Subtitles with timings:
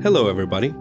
[0.00, 0.74] Hello, everybody.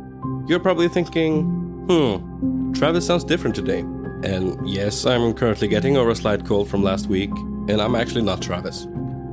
[0.48, 1.44] You're probably thinking,
[1.88, 3.82] hmm, Travis sounds different today.
[4.24, 7.30] And yes, I'm currently getting over a slight cold from last week,
[7.68, 8.88] and I'm actually not Travis.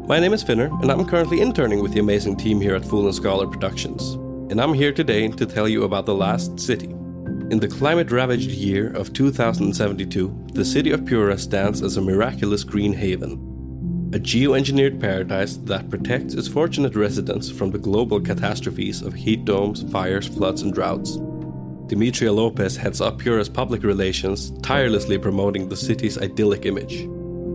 [0.07, 3.07] My name is Finner, and I'm currently interning with the amazing team here at Fool
[3.07, 4.15] and Scholar Productions.
[4.51, 6.89] And I'm here today to tell you about The Last City.
[7.51, 12.63] In the climate ravaged year of 2072, the city of Pura stands as a miraculous
[12.63, 13.48] green haven,
[14.15, 19.83] a geoengineered paradise that protects its fortunate residents from the global catastrophes of heat domes,
[19.93, 21.19] fires, floods, and droughts.
[21.89, 27.07] Demetria Lopez heads up Pura's public relations, tirelessly promoting the city's idyllic image.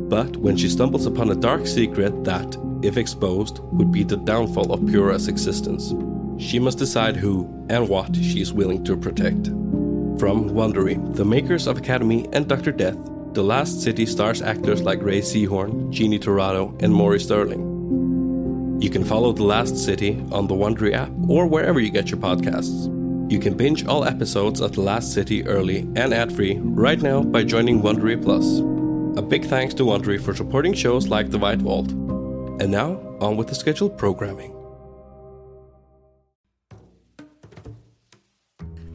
[0.09, 4.71] But when she stumbles upon a dark secret that, if exposed, would be the downfall
[4.71, 5.95] of Pura's existence,
[6.37, 9.47] she must decide who and what she is willing to protect.
[10.19, 12.71] From Wondery, the makers of Academy and Dr.
[12.71, 12.97] Death,
[13.33, 18.77] the Last City stars actors like Rhea Seehorn, Jeannie Tirado, and Maury Sterling.
[18.79, 22.19] You can follow The Last City on the Wondery app or wherever you get your
[22.19, 22.91] podcasts.
[23.31, 27.43] You can binge all episodes of The Last City early and ad-free right now by
[27.43, 28.59] joining Wondery Plus.
[29.17, 31.91] A big thanks to Wondery for supporting shows like The White Vault.
[31.91, 34.62] And now, on with the scheduled programming.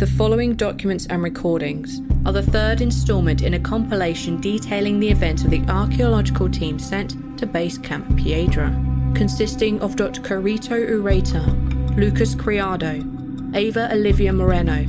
[0.00, 5.44] The following documents and recordings are the third installment in a compilation detailing the events
[5.44, 8.70] of the archaeological team sent to Base Camp Piedra,
[9.14, 10.22] consisting of Dr.
[10.22, 11.44] Carito Ureta,
[11.98, 13.04] Lucas Criado,
[13.54, 14.86] Ava Olivia Moreno,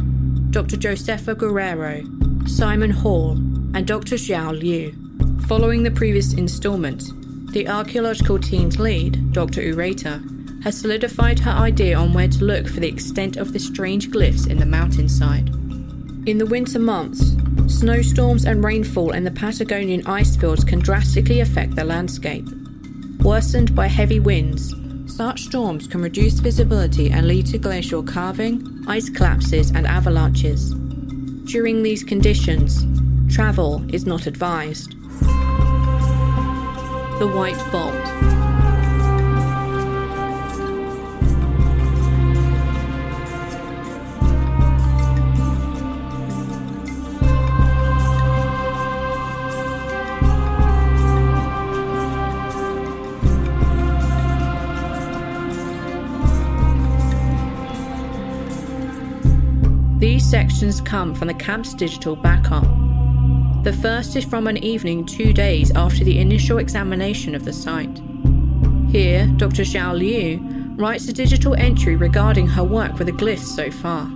[0.52, 0.78] Dr.
[0.78, 2.06] Josefa Guerrero,
[2.48, 3.32] Simon Hall,
[3.76, 4.16] and Dr.
[4.16, 4.96] Zhou Liu.
[5.46, 7.04] Following the previous installment,
[7.52, 9.62] the archaeological team's lead, Dr.
[9.62, 14.10] Ureta, has solidified her idea on where to look for the extent of the strange
[14.10, 15.50] glyphs in the mountainside.
[16.28, 17.36] In the winter months,
[17.68, 22.48] snowstorms and rainfall in the Patagonian ice fields can drastically affect the landscape.
[23.22, 24.76] Worsened by heavy winds,
[25.08, 30.74] such storms can reduce visibility and lead to glacial calving, ice collapses, and avalanches.
[31.46, 32.86] During these conditions,
[33.34, 34.92] travel is not advised.
[37.20, 38.41] The White Vault.
[60.62, 62.64] questions come from the camp's digital backup.
[63.64, 68.00] The first is from an evening two days after the initial examination of the site.
[68.92, 69.64] Here, Dr.
[69.64, 70.40] Zhou Liu
[70.76, 74.08] writes a digital entry regarding her work with the glyphs so far.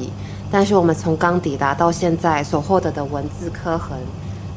[0.00, 3.98] I 但是我们从刚抵达到现在所获得的文字刻痕，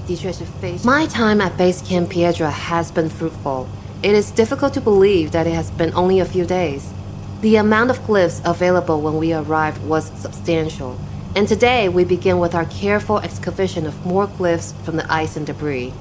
[0.07, 0.91] 的确是非常。
[0.91, 3.67] My time at Base Camp Piedra has been fruitful.
[4.01, 6.81] It is difficult to believe that it has been only a few days.
[7.41, 10.95] The amount of glyphs available when we arrived was substantial,
[11.35, 15.45] and today we begin with our careful excavation of more glyphs from the ice and
[15.45, 15.93] debris.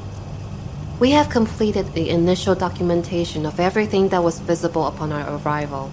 [0.99, 5.91] We have completed the initial documentation of everything that was visible upon our arrival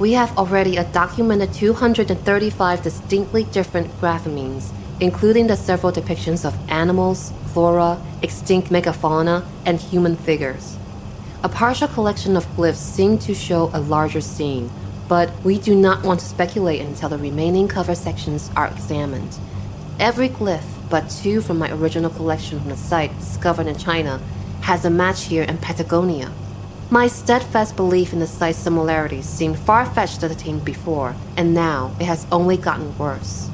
[0.00, 7.34] we have already a documented 235 distinctly different graphemes, including the several depictions of animals,
[7.52, 10.78] flora, extinct megafauna, and human figures.
[11.44, 14.70] A partial collection of glyphs seem to show a larger scene,
[15.06, 19.38] but we do not want to speculate until the remaining cover sections are examined.
[19.98, 24.18] Every glyph, but two from my original collection from the site discovered in China,
[24.62, 26.32] has a match here in Patagonia.
[26.92, 31.54] My steadfast belief in the site's similarities seemed far fetched to the team before, and
[31.54, 33.48] now it has only gotten worse.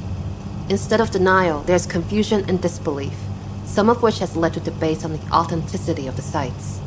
[0.71, 3.13] Instead of denial, there's confusion and disbelief,
[3.67, 6.81] some of which has led to debates on the authenticity of the sites.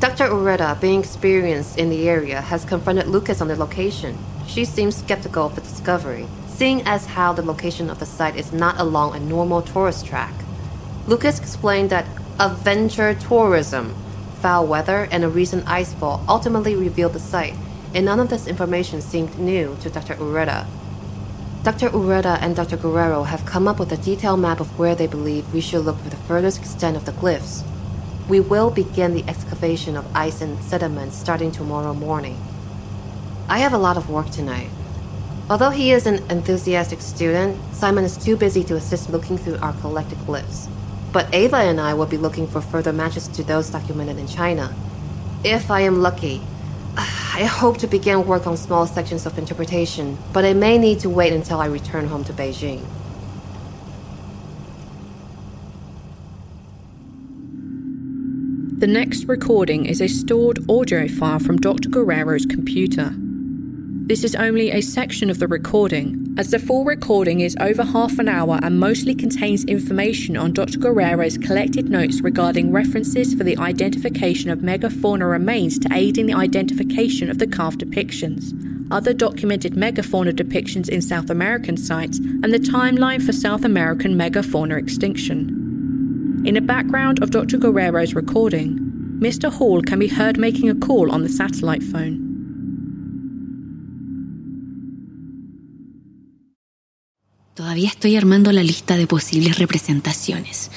[0.00, 0.30] Dr.
[0.30, 4.18] Ureta, being experienced in the area, has confronted Lucas on the location.
[4.48, 8.52] She seems skeptical of the discovery, seeing as how the location of the site is
[8.52, 10.34] not along a normal tourist track.
[11.06, 12.06] Lucas explained that
[12.40, 13.94] adventure tourism,
[14.42, 17.54] foul weather, and a recent icefall ultimately revealed the site,
[17.94, 20.16] and none of this information seemed new to Dr.
[20.16, 20.66] Ureta.
[21.62, 21.90] Dr.
[21.90, 22.76] Ureta and Dr.
[22.76, 25.96] Guerrero have come up with a detailed map of where they believe we should look
[26.00, 27.62] for the furthest extent of the glyphs.
[28.28, 32.36] We will begin the excavation of ice and sediment starting tomorrow morning.
[33.48, 34.70] I have a lot of work tonight.
[35.48, 39.72] Although he is an enthusiastic student, Simon is too busy to assist looking through our
[39.74, 40.68] collected glyphs.
[41.12, 44.74] But Ava and I will be looking for further matches to those documented in China.
[45.44, 46.40] If I am lucky,
[46.96, 51.10] I hope to begin work on small sections of interpretation, but I may need to
[51.10, 52.82] wait until I return home to Beijing.
[58.78, 61.88] The next recording is a stored audio file from Dr.
[61.88, 63.14] Guerrero's computer.
[64.04, 68.18] This is only a section of the recording, as the full recording is over half
[68.18, 70.80] an hour and mostly contains information on Dr.
[70.80, 76.34] Guerrero's collected notes regarding references for the identification of megafauna remains to aid in the
[76.34, 78.52] identification of the carved depictions,
[78.90, 84.76] other documented megafauna depictions in South American sites, and the timeline for South American megafauna
[84.76, 86.42] extinction.
[86.44, 87.56] In the background of Dr.
[87.56, 88.80] Guerrero's recording,
[89.20, 89.50] Mr.
[89.50, 92.31] Hall can be heard making a call on the satellite phone.
[97.72, 100.70] Todavía estoy armando la lista de posibles representaciones.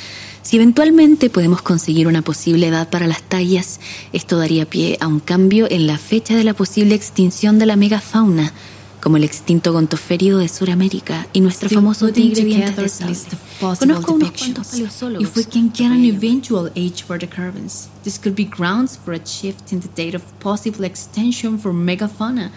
[0.44, 3.82] Si eventualmente podemos conseguir una posible edad para las tallas,
[4.14, 7.76] esto daría pie a un cambio en la fecha de la posible extinción de la
[7.76, 8.54] megafauna,
[9.02, 13.18] como el extinto gontoférido de Sudamérica y nuestro famoso tigre dientes de sable.
[13.78, 14.74] Conozco unos cuantos.
[14.74, 19.14] If we can get an eventual age for the caravans, this could be grounds for
[19.14, 22.52] a shift in the date of possible extension for megafauna,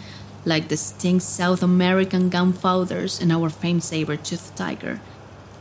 [0.45, 5.01] like the extinct South American gomphotheres and our famed saber-toothed tiger.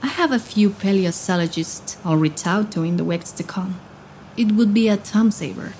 [0.02, 3.80] I have a few paleontologists I'll reach out to in the weeks to come.
[4.38, 5.74] It would be a Tom saber.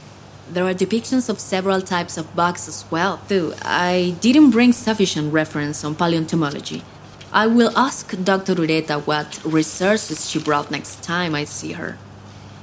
[0.50, 5.34] There are depictions of several types of bugs as well, though I didn't bring sufficient
[5.34, 6.84] reference on paleontology.
[7.32, 8.56] I will ask Dr.
[8.56, 11.98] Ureta what resources she brought next time I see her.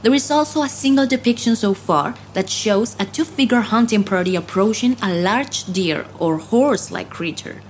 [0.04, 4.36] There is also a single depiction so far that shows a two figure hunting party
[4.36, 7.62] approaching a large deer or horse like creature.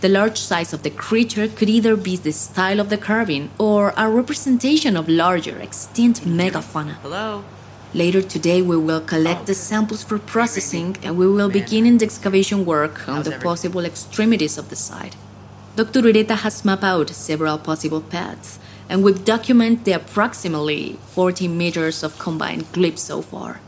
[0.00, 3.92] The large size of the creature could either be the style of the carving or
[3.96, 6.94] a representation of larger, extinct megafauna.
[7.02, 7.42] Hello?
[7.92, 12.64] Later today, we will collect the samples for processing and we will begin the excavation
[12.64, 15.16] work on the possible extremities of the site.
[15.74, 16.02] Dr.
[16.02, 18.60] Ureta has mapped out several possible paths,
[18.90, 23.60] and we've documented the approximately 40 meters of combined glyphs so far.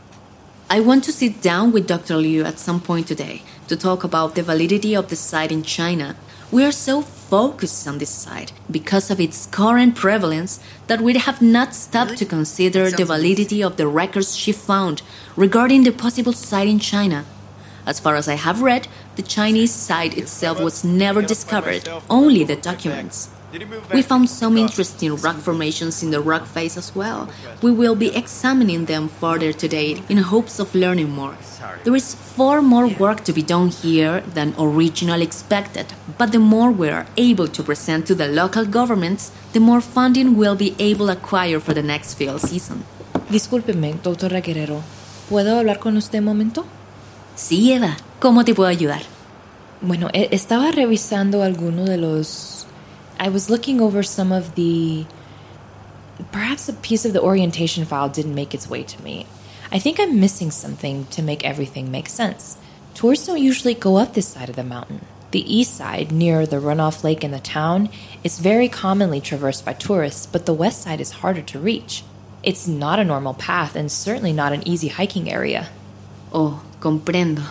[0.69, 2.17] I want to sit down with Dr.
[2.17, 6.17] Liu at some point today to talk about the validity of the site in China.
[6.51, 11.41] We are so focused on this site because of its current prevalence that we have
[11.41, 15.03] not stopped to consider the validity of the records she found
[15.37, 17.23] regarding the possible site in China.
[17.85, 22.57] As far as I have read, the Chinese site itself was never discovered, only the
[22.57, 23.29] documents.
[23.93, 27.29] We found some interesting rock formations in the rock face as well.
[27.61, 31.37] We will be examining them further today in hopes of learning more.
[31.83, 35.85] There is far more work to be done here than originally expected,
[36.17, 40.35] but the more we are able to present to the local governments, the more funding
[40.35, 42.83] we'll be able to acquire for the next field season.
[43.29, 44.81] Discúlpeme, doctora Guerrero.
[45.29, 46.65] ¿Puedo hablar con usted un momento?
[47.35, 49.03] Sí, Eva, ¿cómo te puedo ayudar?
[49.81, 52.65] Bueno, estaba revisando alguno de los.
[53.23, 55.05] I was looking over some of the.
[56.33, 59.27] Perhaps a piece of the orientation file didn't make its way to me.
[59.71, 62.57] I think I'm missing something to make everything make sense.
[62.93, 65.05] Tours don't usually go up this side of the mountain.
[65.31, 67.87] The east side, near the runoff lake in the town,
[68.25, 72.03] is very commonly traversed by tourists, but the west side is harder to reach.
[72.43, 75.69] It's not a normal path and certainly not an easy hiking area.
[76.33, 77.45] Oh, comprendo.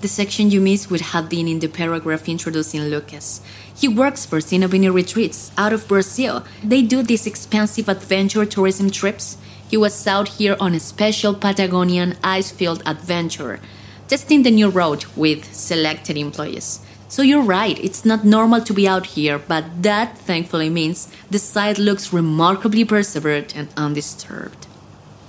[0.00, 3.40] The section you missed would have been in the paragraph introducing Lucas.
[3.74, 6.44] He works for Sinabini Retreats out of Brazil.
[6.62, 9.38] They do these expensive adventure tourism trips.
[9.68, 13.58] He was out here on a special Patagonian ice-field adventure,
[14.06, 16.78] testing the new road with selected employees.
[17.08, 21.40] So you're right, it's not normal to be out here, but that thankfully means the
[21.40, 24.68] site looks remarkably preserved and undisturbed.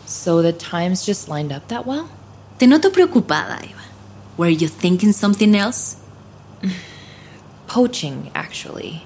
[0.05, 2.11] So the times just lined up that well?
[2.59, 3.88] Te noto preocupada, Eva.
[4.39, 5.97] Were you thinking something else?
[7.67, 9.03] Poaching, actually.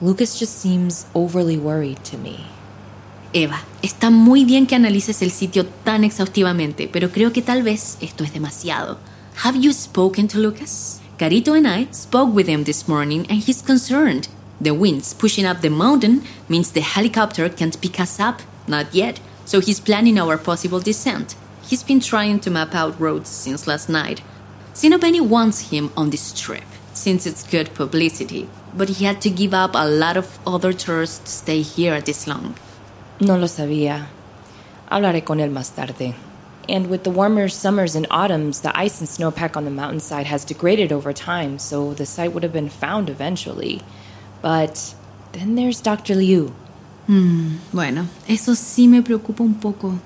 [0.00, 2.46] Lucas just seems overly worried to me.
[3.32, 7.96] Eva, está muy bien que analices el sitio tan exhaustivamente, pero creo que tal vez
[8.00, 8.98] esto es demasiado.
[9.44, 11.00] Have you spoken to Lucas?
[11.16, 14.26] Carito and I spoke with him this morning and he's concerned.
[14.60, 19.20] The winds pushing up the mountain means the helicopter can't pick us up, not yet,
[19.44, 21.36] so he's planning our possible descent.
[21.62, 24.22] He's been trying to map out roads since last night.
[24.74, 26.64] Sinopeni wants him on this trip,
[26.94, 31.18] since it's good publicity, but he had to give up a lot of other tours
[31.18, 32.54] to stay here this long.
[33.20, 34.06] No lo sabía.
[34.90, 36.14] Hablaré con él más tarde.
[36.68, 40.44] And with the warmer summers and autumns, the ice and snowpack on the mountainside has
[40.44, 43.82] degraded over time, so the site would have been found eventually.
[44.40, 44.94] But
[45.32, 46.14] then there's Dr.
[46.14, 46.54] Liu.
[47.06, 49.98] Hmm, bueno, eso sí me preocupa un poco.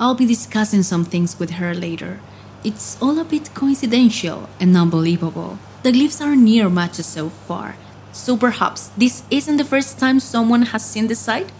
[0.00, 2.20] I'll be discussing some things with her later.
[2.68, 5.58] It's all a bit coincidental and unbelievable.
[5.84, 7.76] The glyphs are near matches so far,
[8.12, 11.50] so perhaps this isn't the first time someone has seen the site?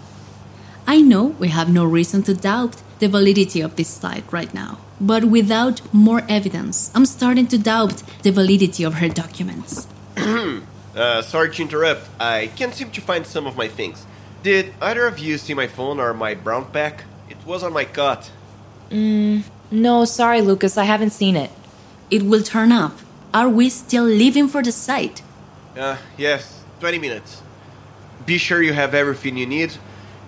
[0.86, 4.80] I know we have no reason to doubt the validity of this site right now,
[5.00, 9.86] but without more evidence, I'm starting to doubt the validity of her documents.
[10.94, 12.06] uh, sorry to interrupt.
[12.20, 14.04] I can't seem to find some of my things.
[14.42, 17.04] Did either of you see my phone or my brown pack?
[17.30, 18.30] It was on my cot.
[18.90, 21.50] Mm, no, sorry, Lucas, I haven't seen it.
[22.10, 22.98] It will turn up.
[23.34, 25.22] Are we still leaving for the site?
[25.76, 27.42] Uh, yes, 20 minutes.
[28.24, 29.72] Be sure you have everything you need,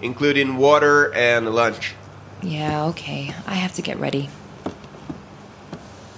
[0.02, 1.94] including water and lunch.
[2.42, 3.34] Yeah, okay.
[3.46, 4.28] I have to get ready.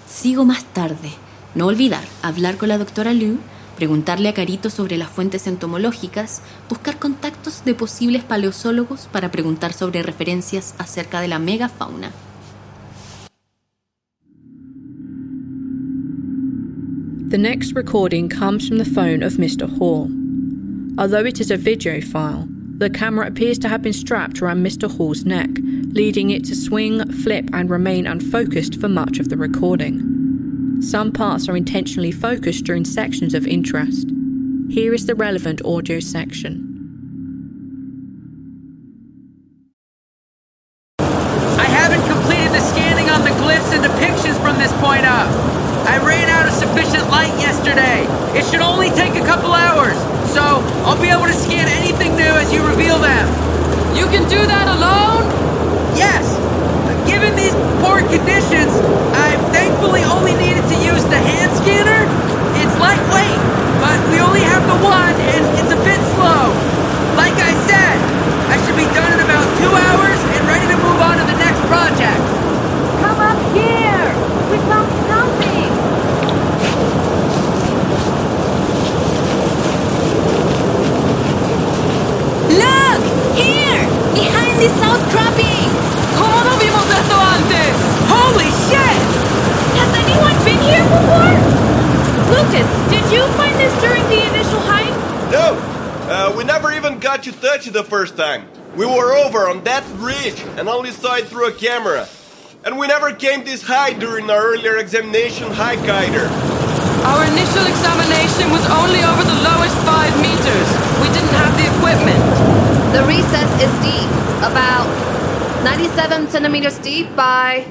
[0.07, 1.12] Sigo más tarde.
[1.55, 3.38] No olvidar hablar con la doctora Liu,
[3.76, 10.02] preguntarle a Carito sobre las fuentes entomológicas, buscar contactos de posibles paleontólogos para preguntar sobre
[10.02, 12.11] referencias acerca de la megafauna.
[17.32, 19.66] The next recording comes from the phone of Mr.
[19.78, 20.10] Hall.
[20.98, 22.46] Although it is a video file,
[22.76, 24.94] the camera appears to have been strapped around Mr.
[24.94, 25.48] Hall's neck,
[25.94, 30.82] leading it to swing, flip, and remain unfocused for much of the recording.
[30.82, 34.10] Some parts are intentionally focused during sections of interest.
[34.68, 36.68] Here is the relevant audio section.
[40.98, 45.52] I haven't completed the scanning on the glyphs and depictions from this point up.
[45.82, 48.06] I ran out of sufficient light yesterday.
[48.38, 49.98] It should only take a couple hours,
[50.30, 53.26] so I'll be able to scan anything new as you reveal them.
[53.90, 55.26] You can do that alone?
[55.98, 56.22] Yes.
[57.02, 57.50] Given these
[57.82, 58.70] poor conditions,
[59.10, 62.06] I've thankfully only needed to use the hand scanner.
[62.62, 63.42] It's lightweight,
[63.82, 66.46] but we only have the one, and it's a bit slow.
[67.18, 67.96] Like I said,
[68.54, 71.38] I should be done in about two hours and ready to move on to the
[71.42, 72.22] next project.
[73.02, 74.08] Come up here!
[74.46, 75.72] We found something!
[82.52, 83.00] Look!
[83.32, 83.80] Here!
[84.12, 85.68] Behind this outcropping!
[86.20, 87.76] ¿Cómo no vimos esto antes?
[88.12, 88.98] Holy shit!
[89.80, 91.32] Has anyone been here before?
[92.28, 94.92] Lucas, did you find this during the initial hike?
[95.32, 95.56] No!
[96.12, 98.46] Uh, we never even got you touch it the first time.
[98.76, 102.06] We were over on that ridge and only saw it through a camera.
[102.64, 106.28] And we never came this high during our earlier examination hike either.
[107.08, 110.68] Our initial examination was only over the lowest five meters.
[111.00, 112.20] We didn't have the equipment.
[112.92, 114.11] The recess is deep,
[114.44, 114.84] about
[115.64, 117.64] 97 centimeters deep by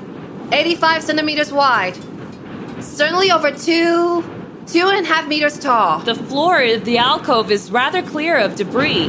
[0.52, 1.96] 85 centimeters wide.
[2.82, 4.24] Certainly over two,
[4.72, 6.00] two and a half meters tall.
[6.00, 9.08] The floor of the alcove is rather clear of debris.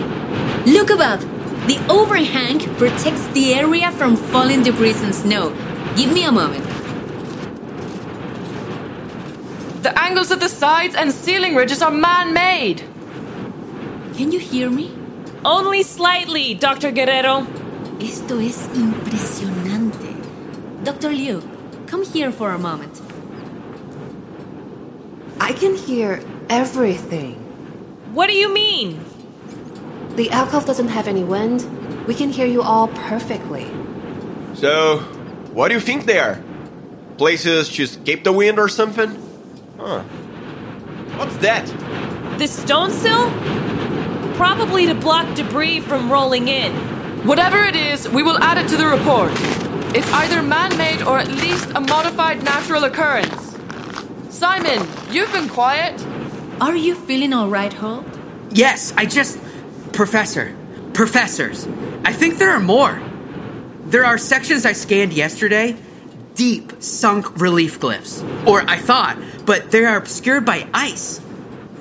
[0.66, 1.20] Look above!
[1.68, 5.50] The overhang protects the area from falling debris and snow.
[5.96, 6.64] Give me a moment.
[9.84, 12.82] The angles of the sides and ceiling ridges are man made.
[14.16, 14.90] Can you hear me?
[15.44, 16.90] Only slightly, Dr.
[16.90, 17.46] Guerrero.
[18.00, 20.16] Esto es impresionante.
[20.82, 21.10] Dr.
[21.10, 21.42] Liu,
[21.86, 23.01] come here for a moment.
[25.42, 27.34] I can hear everything.
[28.14, 29.04] What do you mean?
[30.14, 32.06] The alcove doesn't have any wind.
[32.06, 33.66] We can hear you all perfectly.
[34.54, 34.98] So,
[35.52, 36.40] what do you think they are?
[37.18, 39.10] Places to escape the wind or something?
[39.78, 40.02] Huh.
[41.18, 41.66] What's that?
[42.38, 43.28] The stone sill?
[44.36, 46.72] Probably to block debris from rolling in.
[47.26, 49.32] Whatever it is, we will add it to the report.
[49.92, 53.41] It's either man made or at least a modified natural occurrence.
[54.42, 55.94] Simon, you've been quiet.
[56.60, 58.04] Are you feeling alright, Hall?
[58.50, 59.38] Yes, I just.
[59.92, 60.52] Professor.
[60.94, 61.68] Professors.
[62.04, 63.00] I think there are more.
[63.86, 65.76] There are sections I scanned yesterday
[66.34, 68.18] deep, sunk relief glyphs.
[68.44, 71.20] Or I thought, but they are obscured by ice.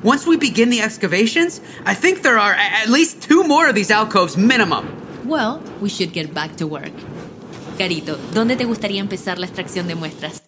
[0.03, 3.73] once we begin the excavations, I think there are a- at least two more of
[3.73, 4.85] these alcoves minimum.
[5.25, 6.93] Well, we should get back to work.
[7.79, 10.40] Carito, ¿dónde te gustaría empezar la extracción de muestras?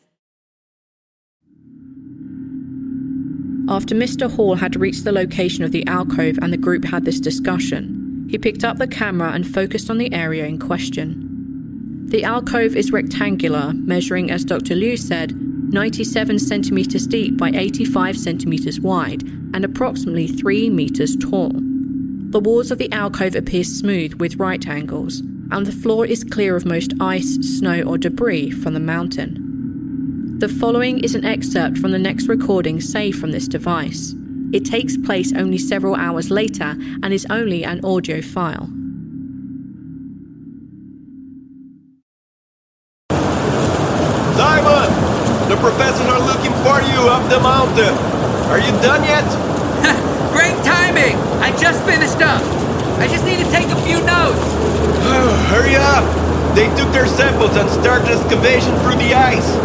[3.69, 4.29] After Mr.
[4.29, 8.37] Hall had reached the location of the alcove and the group had this discussion, he
[8.37, 12.05] picked up the camera and focused on the area in question.
[12.09, 14.75] The alcove is rectangular, measuring, as Dr.
[14.75, 15.33] Liu said,
[15.71, 21.51] 97 centimeters deep by 85 centimeters wide and approximately 3 meters tall.
[21.53, 26.55] The walls of the alcove appear smooth with right angles, and the floor is clear
[26.55, 29.52] of most ice, snow, or debris from the mountain.
[30.43, 34.13] The following is an excerpt from the next recording saved from this device.
[34.51, 38.67] It takes place only several hours later and is only an audio file.
[44.35, 44.91] Simon!
[45.47, 47.95] The professors are looking for you up the mountain.
[48.51, 49.23] Are you done yet?
[50.35, 51.15] Great timing!
[51.39, 52.43] I just finished up.
[52.99, 54.43] I just need to take a few notes.
[55.47, 56.03] Hurry up!
[56.53, 59.62] They took their samples and started excavation through the ice.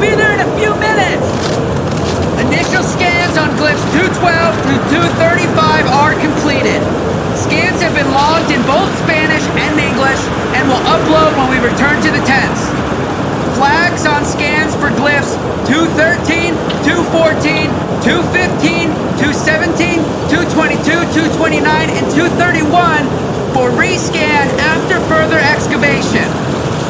[0.00, 1.28] Be there in a few minutes.
[2.40, 4.16] Initial scans on glyphs 212
[4.64, 5.52] through 235
[5.92, 6.80] are completed.
[7.36, 10.24] Scans have been logged in both Spanish and English
[10.56, 12.64] and will upload when we return to the tents.
[13.60, 15.36] Flags on scans for glyphs
[15.68, 17.68] 213, 214,
[18.00, 18.88] 215,
[19.20, 20.00] 217,
[20.32, 20.80] 222,
[21.12, 21.60] 229,
[21.92, 23.04] and 231
[23.52, 26.24] for rescan after further excavation.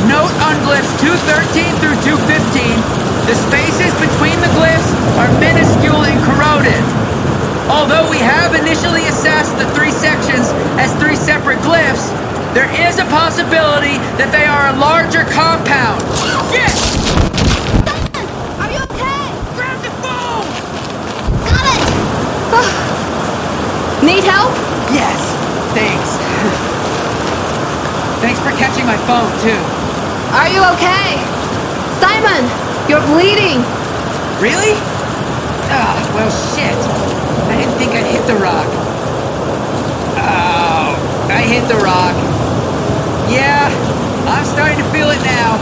[0.08, 2.59] Note on glyphs 213 through 215,
[3.30, 6.82] the spaces between the glyphs are minuscule and corroded.
[7.70, 10.50] Although we have initially assessed the three sections
[10.82, 12.10] as three separate glyphs,
[12.58, 16.02] there is a possibility that they are a larger compound.
[16.50, 16.74] Shit!
[17.86, 18.26] Simon!
[18.58, 19.22] Are you okay?
[19.54, 20.50] Grab the phone!
[21.46, 21.86] Got it!
[24.10, 24.50] Need help?
[24.90, 25.22] Yes,
[25.78, 26.18] thanks.
[28.26, 29.62] thanks for catching my phone, too.
[30.34, 31.14] Are you okay?
[32.02, 32.59] Simon,
[32.90, 33.62] you're bleeding.
[34.42, 34.74] Really?
[35.70, 36.74] Ah, well, shit.
[37.46, 38.66] I didn't think I'd hit the rock.
[40.18, 42.18] Oh, I hit the rock.
[43.30, 43.70] Yeah,
[44.26, 45.54] I'm starting to feel it now.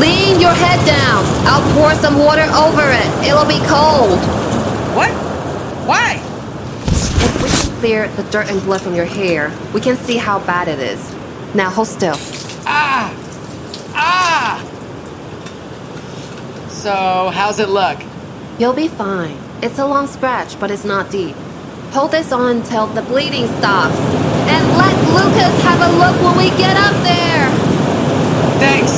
[0.00, 1.22] Lean your head down.
[1.46, 3.06] I'll pour some water over it.
[3.24, 4.18] It'll be cold.
[4.98, 5.12] What?
[5.86, 6.20] Why?
[6.88, 10.40] If we can clear the dirt and blood from your hair, we can see how
[10.40, 10.98] bad it is.
[11.54, 12.16] Now hold still.
[12.66, 13.14] Ah!
[13.94, 14.67] Ah!
[16.78, 17.98] So, how's it look?
[18.60, 19.36] You'll be fine.
[19.62, 21.34] It's a long scratch, but it's not deep.
[21.90, 23.98] Hold this on until the bleeding stops.
[24.46, 27.50] And let Lucas have a look when we get up there.
[28.62, 28.94] Thanks.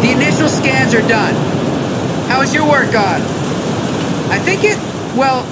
[0.00, 1.34] The initial scans are done.
[2.28, 3.20] How is your work gone?
[4.30, 4.78] I think it,
[5.18, 5.42] well,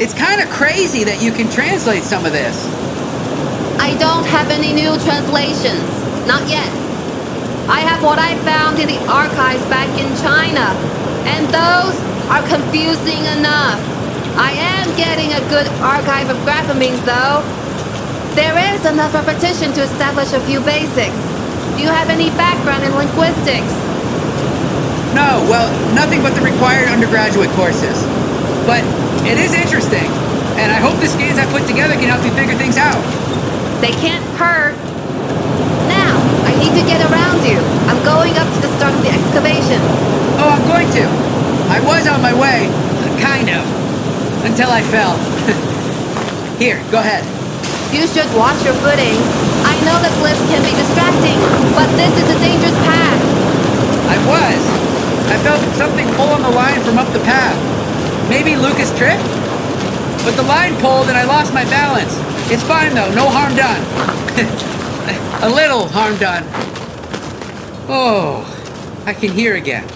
[0.00, 2.64] it's kind of crazy that you can translate some of this.
[3.78, 5.92] I don't have any new translations.
[6.26, 6.87] Not yet.
[7.68, 10.72] I have what I found in the archives back in China.
[11.28, 11.92] And those
[12.32, 13.76] are confusing enough.
[14.40, 17.44] I am getting a good archive of graphemes, though.
[18.32, 21.20] There is enough repetition to establish a few basics.
[21.76, 23.72] Do you have any background in linguistics?
[25.12, 28.00] No, well, nothing but the required undergraduate courses.
[28.64, 28.80] But
[29.28, 30.08] it is interesting,
[30.56, 32.96] and I hope the scans I put together can help you figure things out.
[33.84, 34.87] They can't hurt.
[36.58, 37.58] Need to get around you.
[37.86, 39.86] I'm going up to the start of the excavations.
[40.42, 41.04] Oh, I'm going to.
[41.70, 42.66] I was on my way,
[43.22, 43.62] kind of,
[44.42, 45.14] until I fell.
[46.58, 47.22] Here, go ahead.
[47.94, 49.14] You should watch your footing.
[49.62, 51.38] I know the cliffs can be distracting,
[51.78, 53.22] but this is a dangerous path.
[54.10, 54.60] I was.
[55.30, 57.56] I felt something pull on the line from up the path.
[58.28, 59.22] Maybe Lucas tripped?
[60.26, 62.18] But the line pulled and I lost my balance.
[62.50, 63.80] It's fine though, no harm done.
[65.42, 66.44] a little harm done.
[67.90, 68.44] Oh,
[69.06, 69.86] I can hear again.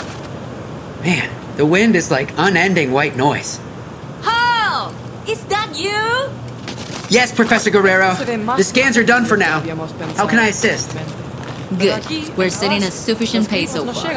[1.03, 3.61] Man, the wind is like unending white noise.
[4.23, 4.95] Hall!
[5.29, 6.31] Is that you?
[7.11, 8.15] Yes, Professor Guerrero.
[8.57, 9.61] The scans are done for now.
[10.17, 10.97] How can I assist?
[11.79, 12.37] Good.
[12.37, 14.13] We're setting a sufficient pace so far.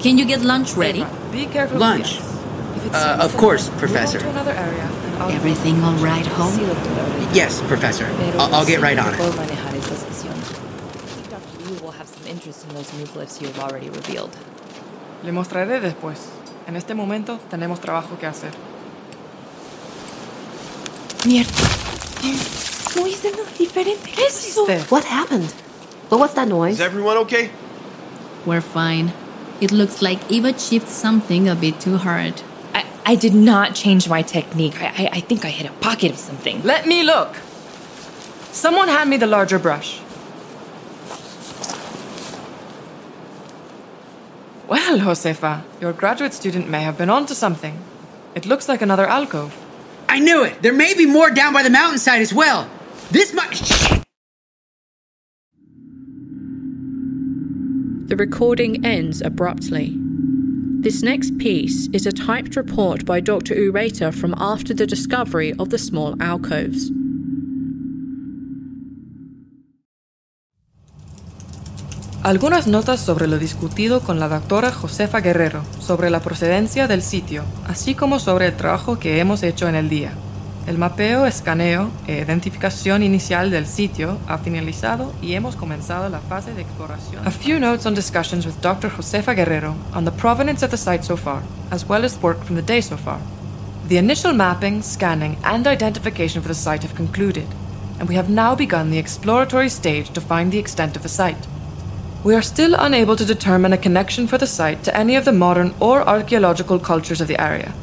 [0.00, 1.04] Can you get lunch ready?
[1.32, 1.78] Be careful.
[1.78, 2.18] Lunch?
[2.92, 4.20] Uh, of course, Professor.
[4.20, 6.58] to another area, and I'll- Everything all right, home?
[7.34, 8.04] Yes, Professor.
[8.38, 9.20] I'll, I'll get right on it.
[9.20, 11.70] I think Dr.
[11.70, 14.30] Liu will have some interest in those new glyphs you have already revealed.
[15.22, 16.18] Le mostraré después.
[16.66, 18.52] En este momento tenemos trabajo que hacer.
[21.24, 21.52] Mierda.
[22.96, 24.10] No hice nada diferente.
[24.14, 25.50] ¿Qué es What happened?
[26.10, 26.74] What was that noise?
[26.74, 27.50] Is everyone okay?
[28.44, 29.12] We're fine.
[29.60, 32.42] It looks like Eva chipped something a bit too hard.
[32.74, 34.80] I, I did not change my technique.
[34.82, 36.62] I, I, I think I hit a pocket of something.
[36.62, 37.36] Let me look.
[38.52, 40.03] Someone hand me the larger brush.
[44.74, 47.78] Well, Josefa, your graduate student may have been onto something.
[48.34, 49.56] It looks like another alcove.
[50.08, 50.62] I knew it.
[50.62, 52.68] There may be more down by the mountainside as well.
[53.12, 53.52] This might.
[58.08, 59.92] The recording ends abruptly.
[60.80, 63.54] This next piece is a typed report by Dr.
[63.54, 66.90] Ureta from after the discovery of the small alcoves.
[72.24, 77.44] Algunas notas sobre lo discutido con la doctora Josefa Guerrero sobre la procedencia del sitio,
[77.68, 80.12] así como sobre el trabajo que hemos hecho en el día.
[80.66, 86.54] El mapeo, escaneo e identificación inicial del sitio ha finalizado y hemos comenzado la fase
[86.54, 87.28] de exploración.
[87.28, 88.90] A few notes on discussions with Dr.
[88.90, 92.56] Josefa Guerrero on the provenance of the site so far, as well as work from
[92.56, 93.18] the day so far.
[93.90, 97.48] The initial mapping, scanning, and identification for the site have concluded,
[98.00, 101.46] and we have now begun the exploratory stage to find the extent of the site.
[102.24, 105.32] We are still unable to determine a connection for the site to any of the
[105.32, 107.74] modern or archaeological cultures of the area.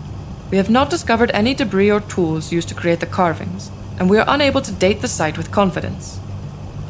[0.49, 4.17] We have not discovered any debris or tools used to create the carvings, and we
[4.17, 6.19] are unable to date the site with confidence.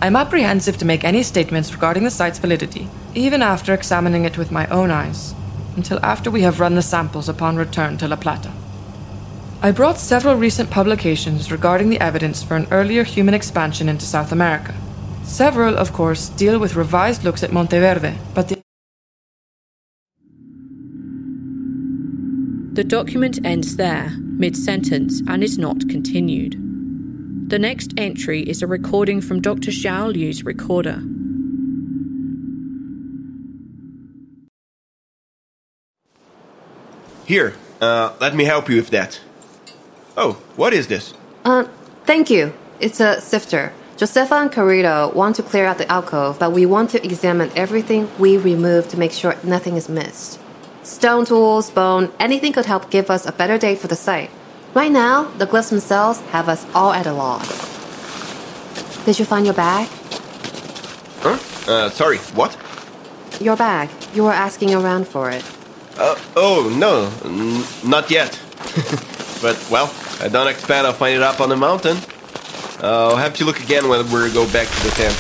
[0.02, 4.38] I am apprehensive to make any statements regarding the site's validity, even after examining it
[4.38, 5.36] with my own eyes,
[5.76, 8.54] until after we have run the samples upon return to La Plata.
[9.62, 14.32] I brought several recent publications regarding the evidence for an earlier human expansion into South
[14.32, 14.74] America.
[15.24, 18.62] Several, of course, deal with revised looks at Monteverde, but the
[22.74, 26.56] The document ends there, mid sentence, and is not continued.
[27.50, 29.72] The next entry is a recording from Dr.
[29.72, 31.04] Zhou Liu's recorder.
[37.26, 39.20] Here, uh, let me help you with that.
[40.16, 41.14] Oh, what is this?
[41.44, 41.66] Uh,
[42.06, 42.54] thank you.
[42.80, 43.74] It's a sifter.
[44.02, 48.10] Josefa and Carito want to clear out the alcove, but we want to examine everything
[48.18, 50.40] we remove to make sure nothing is missed.
[50.82, 54.32] Stone tools, bone, anything could help give us a better date for the site.
[54.74, 57.48] Right now, the glyphs themselves have us all at a loss.
[59.06, 59.88] Did you find your bag?
[61.20, 61.38] Huh?
[61.72, 62.58] Uh, sorry, what?
[63.40, 63.92] Your bag.
[64.16, 65.46] You were asking around for it.
[66.00, 68.32] Uh, oh, no, n- not yet.
[69.44, 71.98] but, well, I don't expect I'll find it up on the mountain.
[72.82, 75.16] I'll have to look again when we go back to the tent.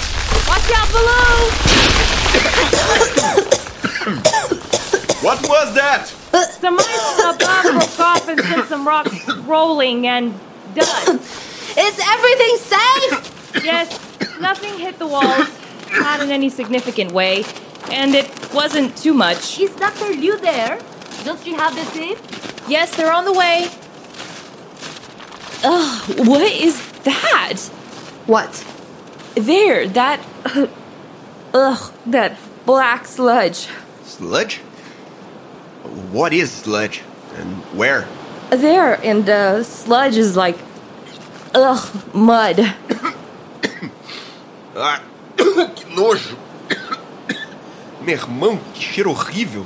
[0.47, 1.51] Watch out below!
[5.21, 6.07] What was that?
[6.59, 10.33] Some ice above broke off and sent some rocks rolling and
[10.73, 11.19] done.
[11.77, 13.63] Is everything safe?
[13.63, 13.99] Yes,
[14.39, 15.47] nothing hit the walls,
[15.91, 17.45] not in any significant way,
[17.91, 19.59] and it wasn't too much.
[19.59, 20.09] Is Dr.
[20.09, 20.79] Liu there?
[21.23, 22.17] Does she have the zip?
[22.67, 23.69] Yes, they're on the way.
[25.63, 27.59] Ugh, what is that?
[28.25, 28.65] What?
[29.35, 30.19] There, that.
[31.53, 33.67] Ugh, that black sludge.
[34.03, 34.57] Sludge?
[36.11, 37.01] What is sludge?
[37.35, 38.07] And where?
[38.49, 40.57] There, and uh, sludge is like.
[41.53, 42.75] Ugh, mud.
[44.73, 45.03] Ah,
[45.35, 46.37] que nojo!
[48.01, 49.65] Meu irmão, que cheiro horrível!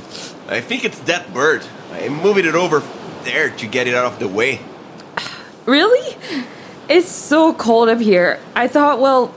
[0.50, 1.64] I think it's that bird.
[1.94, 2.82] I'm moving it over
[3.24, 4.62] there to get it out of the way.
[5.66, 6.18] Really?
[6.88, 8.40] It's so cold up here.
[8.56, 9.34] I thought, well,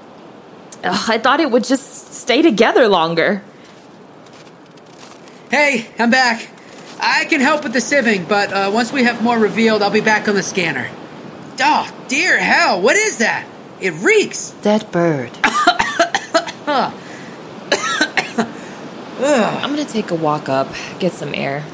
[0.84, 3.42] ugh, I thought it would just stay together longer.
[5.50, 6.48] Hey, I'm back.
[7.00, 10.00] I can help with the sieving, but uh, once we have more revealed, I'll be
[10.00, 10.90] back on the scanner.
[11.60, 13.46] Oh, dear hell, what is that?
[13.80, 14.50] It reeks.
[14.62, 15.30] Dead bird.
[19.20, 21.64] I'm gonna take a walk up, get some air.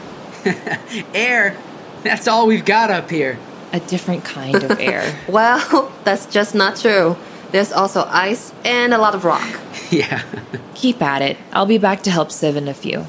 [1.15, 1.57] Air?
[2.03, 3.39] That's all we've got up here.
[3.75, 5.03] A different kind of air.
[5.29, 7.17] Well, that's just not true.
[7.51, 9.49] There's also ice and a lot of rock.
[9.91, 10.23] Yeah.
[10.75, 11.37] Keep at it.
[11.53, 13.07] I'll be back to help sieve in a few.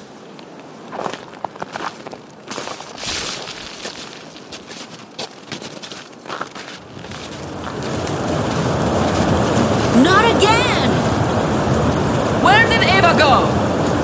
[10.04, 10.90] Not again!
[12.44, 13.48] Where did Ava go?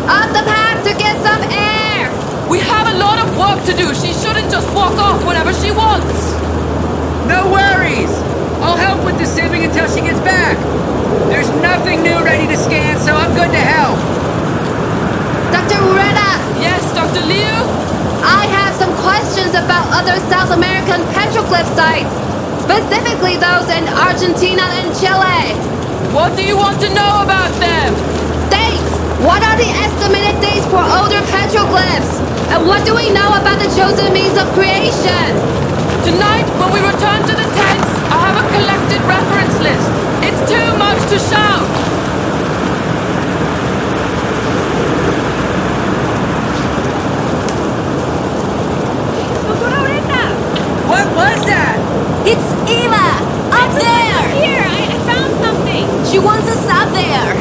[0.08, 2.08] Up the path to get some air!
[2.50, 3.94] We have a lot of work to do.
[3.94, 6.20] She shouldn't just walk off whenever she wants.
[7.28, 8.12] No worries!
[8.64, 10.58] I'll help with the sieving until she gets back.
[11.28, 14.00] There's nothing new ready to scan, so I'm good to help.
[15.54, 15.80] Dr.
[15.84, 16.30] Ureta,
[16.64, 17.22] Yes, Dr.
[17.28, 17.52] Liu?
[18.24, 22.14] I have some questions about other South American petroglyph sites,
[22.64, 25.58] specifically those in Argentina and Chile.
[26.14, 27.90] What do you want to know about them?
[28.54, 28.94] Dates!
[29.26, 31.24] What are the estimated dates for older
[31.72, 32.20] petroglyphs?
[32.52, 35.32] And what do we know about the chosen means of creation?
[36.04, 39.88] Tonight, when we return to the tents, I have a collected reference list.
[40.24, 41.68] It's too much to shout.
[50.92, 51.80] What was that?
[52.28, 53.08] It's Eva!
[53.56, 54.28] Up there!
[54.44, 55.88] Here, I, I found something.
[56.12, 57.32] She wants us up there!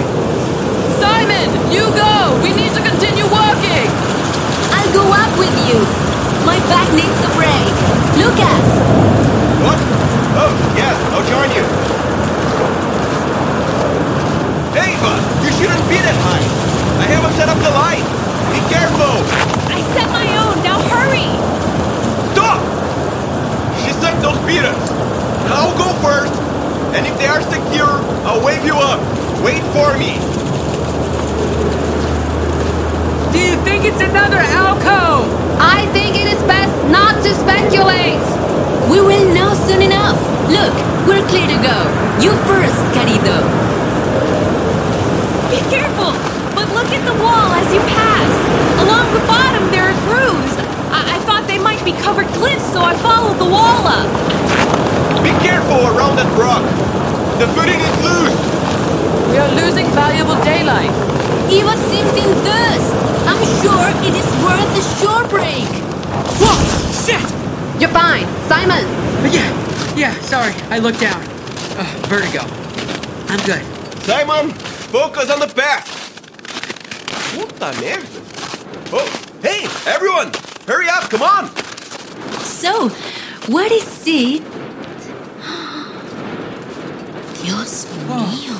[1.03, 2.39] Simon, you go!
[2.45, 3.50] We need to continue working!
[4.93, 5.79] Go up with you!
[6.43, 7.71] My back needs a break!
[8.19, 8.67] Lucas!
[9.63, 9.79] What?
[10.35, 11.63] Oh, yes, I'll join you.
[14.75, 15.15] Ava,
[15.47, 16.43] you shouldn't be that high.
[16.99, 18.03] I haven't set up the light.
[18.51, 19.15] Be careful.
[19.71, 20.59] I set my own.
[20.67, 21.31] Now hurry.
[22.35, 22.59] Stop!
[23.85, 24.75] She set those beaters.
[25.55, 26.35] I'll go first,
[26.99, 28.99] and if they are secure, I'll wave you up.
[29.43, 30.19] Wait for me.
[33.61, 35.29] Do you think it's another alcove?
[35.61, 38.25] I think it is best not to speculate.
[38.89, 40.17] We will know soon enough!
[40.49, 40.73] Look,
[41.05, 41.77] we're clear to go!
[42.25, 43.37] You first, Carito!
[45.53, 46.17] Be careful.
[46.57, 48.33] But look at the wall as you pass.
[48.81, 50.57] Along the bottom, there are grooves.
[50.89, 54.09] I, I thought they might be covered glyphs, so I followed the wall up.
[55.21, 56.65] Be careful around that rock.
[57.37, 58.41] The footing is loose.
[59.29, 60.91] We are losing valuable daylight.
[61.53, 63.10] Eva seems in thirst!
[63.41, 65.65] I'm sure it is worth the shore break!
[66.37, 66.57] Whoa!
[67.05, 67.25] Shit!
[67.81, 68.27] You're fine.
[68.49, 68.85] Simon,
[69.33, 69.49] Yeah,
[69.97, 70.53] yeah, sorry.
[70.69, 71.23] I looked down.
[71.79, 72.43] Ugh, vertigo.
[73.33, 73.65] I'm good.
[74.03, 74.51] Simon,
[74.93, 75.89] focus on the path.
[77.33, 78.21] Puta merda.
[78.93, 79.09] Oh,
[79.41, 80.33] hey, everyone,
[80.67, 81.49] hurry up, come on.
[82.45, 82.91] So,
[83.49, 84.43] what is it?
[87.41, 88.29] Dios oh.
[88.29, 88.59] mío.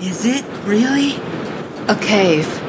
[0.00, 1.18] Is it really?
[1.88, 2.63] a cave.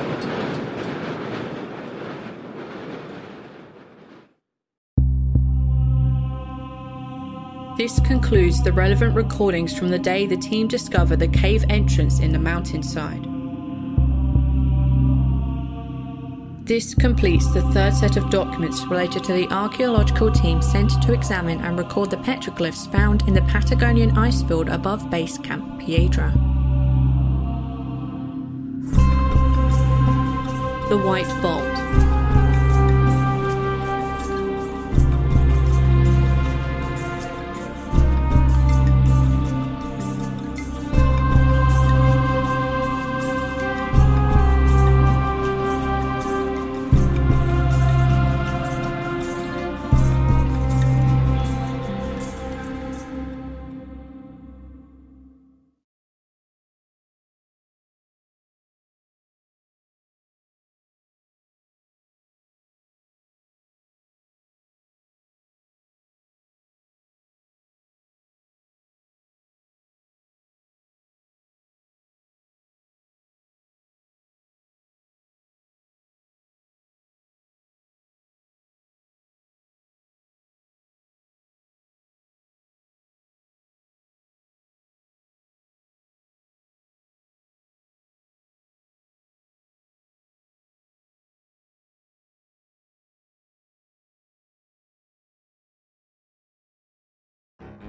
[7.78, 12.32] This concludes the relevant recordings from the day the team discovered the cave entrance in
[12.32, 13.24] the mountainside.
[16.66, 21.60] This completes the third set of documents related to the archaeological team sent to examine
[21.60, 26.32] and record the petroglyphs found in the Patagonian ice field above Base Camp Piedra.
[30.88, 31.85] The White Vault.